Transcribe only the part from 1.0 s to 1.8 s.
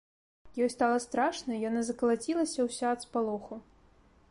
страшна,